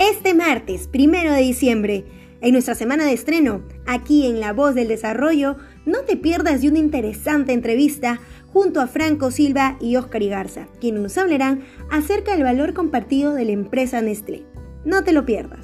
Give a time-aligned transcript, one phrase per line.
[0.00, 2.06] Este martes, primero de diciembre,
[2.40, 6.70] en nuestra semana de estreno, aquí en La Voz del Desarrollo, no te pierdas de
[6.70, 12.44] una interesante entrevista junto a Franco Silva y Oscar Igarza, quienes nos hablarán acerca del
[12.44, 14.46] valor compartido de la empresa Nestlé.
[14.86, 15.59] No te lo pierdas.